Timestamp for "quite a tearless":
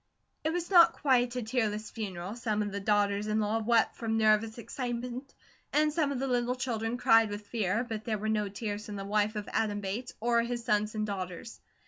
0.93-1.91